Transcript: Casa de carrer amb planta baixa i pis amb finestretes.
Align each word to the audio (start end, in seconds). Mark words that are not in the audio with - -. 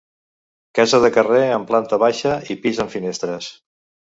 Casa 0.79 0.99
de 1.03 1.11
carrer 1.17 1.41
amb 1.57 1.69
planta 1.73 2.01
baixa 2.05 2.33
i 2.55 2.59
pis 2.65 2.81
amb 2.87 2.97
finestretes. 2.97 3.53